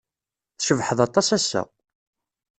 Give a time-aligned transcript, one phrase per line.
[0.57, 1.61] Tcebḥed aṭas ass-a.